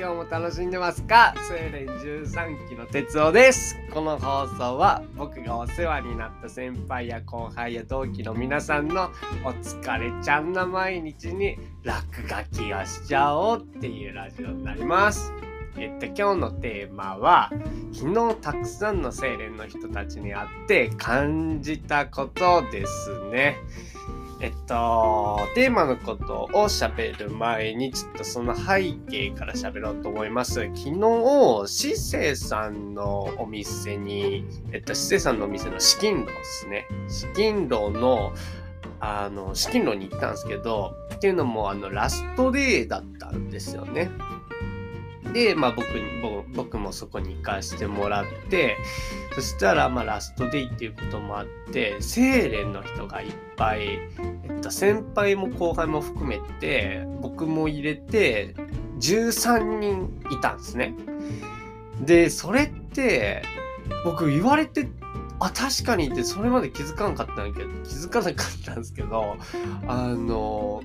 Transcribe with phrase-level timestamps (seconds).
[0.00, 1.34] 今日も楽しんでますか？
[1.46, 1.86] スウェーデン
[2.24, 3.76] 13期の哲夫です。
[3.92, 9.10] この放送は僕がお世話になった先輩や後輩や同期の皆さんの
[9.44, 15.34] お疲れちゃんな毎日に落書きをしちゃおうっていうラジオになります。
[15.76, 17.50] えっと、今日のテーマは
[17.92, 23.58] 昨日たくさんの精霊の人たちに会って感じたことですね。
[24.42, 30.54] えっと、テーマのことを喋る前に、ちょっとその背景から喋ろうと思います。
[30.54, 36.86] 昨日、シセさんのお店に、えっと、シセさんのお店の資金炉ですね。
[37.08, 38.32] 資金炉の、
[38.98, 44.10] あの、資金炉に行ったんですけど、っていうのも、あの、ラストデーだったんですよね。
[45.32, 46.20] で、まあ僕に、
[46.54, 48.76] 僕もそこに行かしてもらって、
[49.34, 53.98] そしたら、まあラストデイっていうこともあって、精錬の人がいっぱい、
[54.44, 58.54] えっと、先輩も後輩も含めて、僕も入れて、
[59.00, 60.94] 13人いたんですね。
[62.00, 63.42] で、それって、
[64.04, 64.88] 僕言われて、
[65.38, 69.36] あ、確かにってそれまで気づかなかったんだけど、気づかなかったんですけど、
[69.86, 70.82] あの、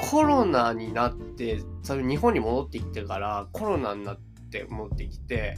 [0.00, 4.18] コロナになってそれ日本に戻ってきてからコロナになっ
[4.50, 5.56] て戻ってきて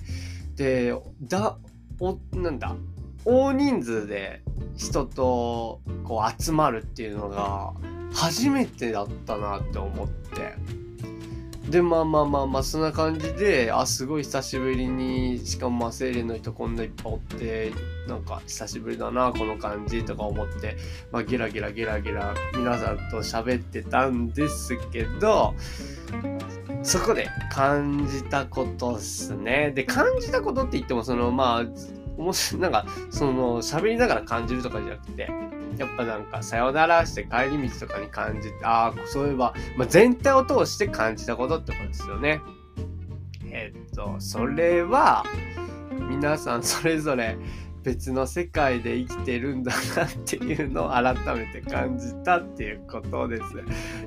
[0.57, 1.59] でだ
[2.01, 2.77] おなんだ
[3.25, 4.43] 大人数で
[4.77, 7.73] 人とこう集まるっていうのが
[8.13, 10.88] 初めてだったなって思って。
[11.71, 17.73] でまあまあまあまあそんな感じであすごい久しぶりにしかもまあ精霊の人こんないっぱいおって
[18.07, 20.77] なんか久しぶりだなこの感じとか思って、
[21.13, 25.55] まあ、ゲラゲラゲラゲラ皆さんと喋ってたんですけど
[26.83, 29.73] そこで感じたことっすね。
[29.75, 35.31] で感じたことって言ってもそのまあ面白いなんかその喋りながら感じるとかじゃなくて
[35.79, 42.41] やっぱなんかさよならして帰り道とかに感じてああそういえば、まあ、全体を通して感じたことってことですよね
[43.51, 45.25] えっとそれは
[46.11, 47.37] 皆さんそれぞれ
[47.85, 53.39] 別の世界で生きてるんだなっていうのを改めて感じたっていうことで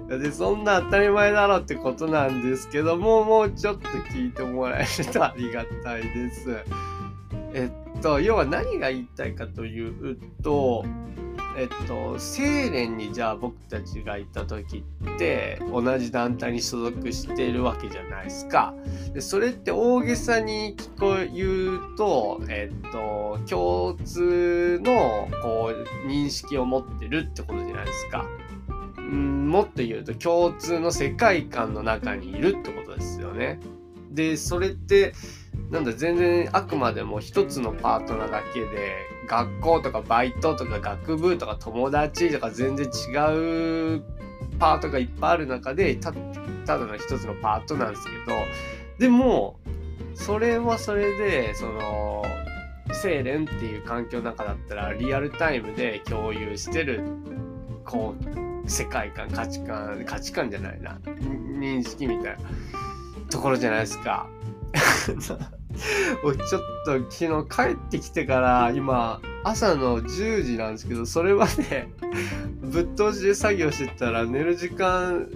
[0.10, 0.18] す。
[0.20, 6.64] で、そんな当たり前だろってことなんですけども、もうちょっと聞いてもらえるとありがたいです。
[7.54, 10.86] えっと、要は何が言いたいかというと、
[11.58, 12.18] えっと、青
[12.72, 14.84] 年にじゃあ僕たちがいた時
[15.16, 18.74] って同じ団体に所属しているわけじゃないですか。
[19.14, 28.26] でそれって大げさに聞こえ言うと、えっと、共通のこう認識を持ってるってことじゃないですか。
[29.02, 33.60] んもっと言うと共通の世界観の中にいるってことですよね。
[34.12, 35.14] で、それって、
[35.70, 38.68] なんだ、全然あくまでも一つのパートナーだけで、
[39.28, 44.04] 学校とかバイトとか学部とか友達とか全然違う
[44.60, 46.12] パートがいっぱいある中で、た
[46.66, 48.38] ただの一つのパートなんですけど、
[49.00, 49.60] でも、
[50.14, 52.24] それはそれで、その、
[52.94, 57.04] セーレンっていう環境の中だったらリアルタイムで共有してる
[57.86, 61.00] こう世界観価値観価値観じゃないな。
[61.06, 62.40] 認識みたいな。
[63.32, 64.30] ところじゃないですか。
[66.24, 71.88] 僕ちょっと昨日帰ってきてから今朝の10時なんですけどそれまで
[72.62, 75.28] ぶっ通しで作業してたら寝る時間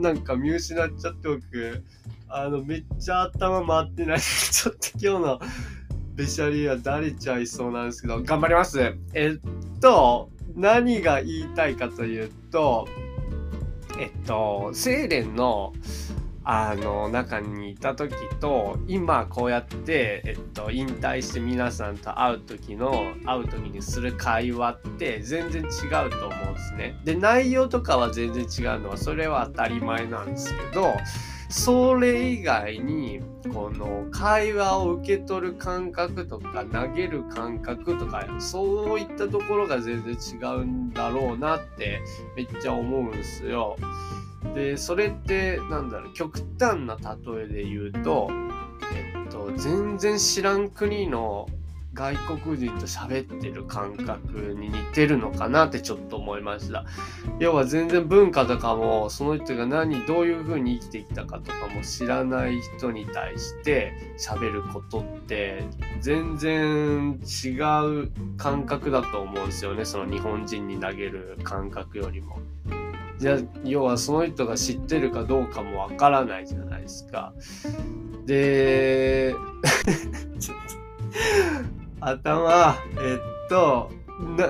[0.00, 1.42] なんか見失っちゃって僕
[2.28, 5.40] あのめっちゃ頭回ってない ちょっと今日の
[6.14, 12.86] べしゃりはだれちゃいそうなんですけど頑張りますえっと何が言いたいかというと
[13.98, 15.72] えっと精錬の
[16.50, 26.98] あの中にいた時と今こうやって、えっと、引退して皆さんと会う時の会う時にする会話って全然違うと思うんですね。
[27.04, 30.94] で内容とかは全然違うのはそれは当たり前なんですけど
[31.48, 33.20] それ以外に
[33.52, 42.00] この会話を受け取る感覚とか投げる感覚とかそういったところが全然違うんだろうなって
[42.36, 43.76] めっちゃ思うんですよ。
[44.54, 48.28] で、それってなんだろう、極端な例えで言うと、
[48.94, 51.48] えっと、全然知らん国の
[51.98, 56.84] 外国人と喋ってる感覚に似てるのかなってちょっと思いました。
[57.40, 65.64] 要は全然文化とかもその人が何どういう風に生きてきたかとかも知らない人に対して喋ることって
[66.00, 67.48] 全然違
[68.04, 72.38] う感覚だと思うんですよねその日本人に投げる感覚よりも。
[73.18, 77.32] じゃ要はその人が知ってるかどうかもわからないじゃないですか。
[78.24, 79.34] で
[80.38, 80.78] ちょっと
[82.00, 83.90] 頭えっと
[84.36, 84.48] な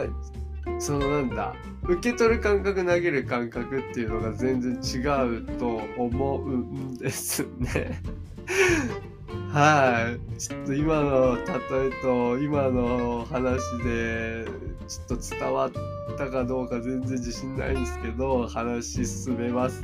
[0.81, 4.99] そのなんだ受け取る感覚投げる感覚っていうのが全然違
[5.39, 8.03] うと思うんですね。
[9.50, 11.43] はいちょっと今の例
[11.87, 14.44] えと今の話で
[14.87, 15.73] ちょっと伝わっ
[16.19, 19.81] たかどうか全然自信ないんですけど話進めます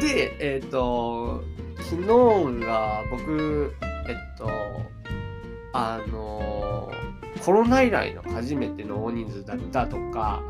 [0.00, 1.44] でえっ、ー、と
[1.82, 3.74] 昨日が僕
[4.08, 4.48] えっと
[5.72, 6.90] あの
[7.44, 10.42] コロナ以来の初めての大人数だったとか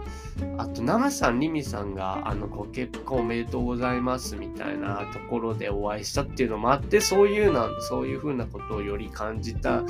[0.59, 9.83] あと、ナムさん、リミさんが、あの、ご結婚おめでとうございますみたいなところでお会いしたっていうのもあって、そういうな、そういうふうなことをより感じた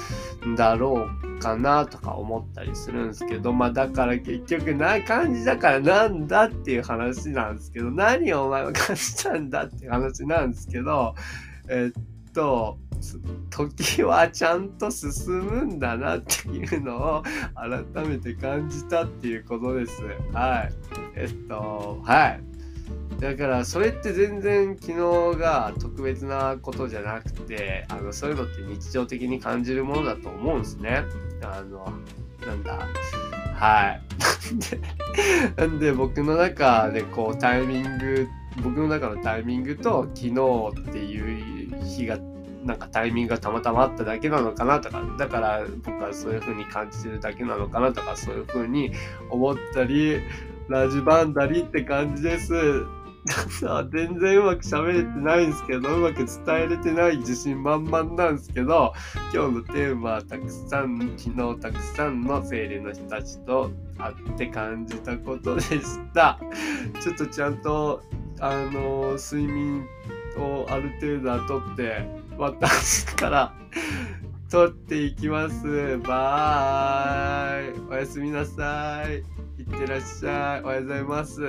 [0.47, 11.15] んだろうかなとか思ったりするんですけど、まあ、だから結局な感じだからなんだっていう話なんですけど、何をお前は感じたんだっていう話なんですけど、
[11.69, 12.79] えっと、
[13.51, 17.23] 時はちゃんと進むんだなっていうのを
[17.55, 20.03] 改めて感じたっていうことです。
[20.33, 20.73] はい。
[21.15, 22.43] えっと、はい。
[23.21, 24.93] だからそれって全然昨
[25.35, 31.05] 日が特別なことじゃなくてあのそういうのって日常的に感じるものだと思うんですね。
[31.43, 31.93] あの
[32.45, 32.89] なんだ
[33.55, 34.03] はい。
[35.57, 38.29] なんで僕の中でこうタイミング
[38.61, 42.19] 僕の中のタイミングと昨日っていう日が
[42.65, 48.93] なんかタイミングがたまたまあっただけなのかなとかだから僕はそういう風に感じてるだけなのかなとかそういう風に
[49.31, 50.21] 思ったり
[50.69, 52.53] ラジバンダリって感じです。
[53.93, 58.93] 全然うまく喋れてないんですけどうまく伝えれてない自信満々なんですけど
[59.33, 66.41] 今日のテーマはたくさん昨日たくさんの精霊の人たちと会って感じたことでした
[67.01, 68.03] ちょっとちゃんと
[68.41, 69.87] あの睡眠
[70.37, 73.55] をある程度はとって私から
[74.51, 75.99] 撮っていきます。
[75.99, 77.81] バイ。
[77.91, 79.23] おやすみなさい。
[79.61, 80.63] いってらっしゃい。
[80.63, 81.41] おはようございます。